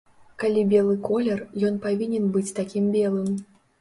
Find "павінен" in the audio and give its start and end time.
1.85-2.25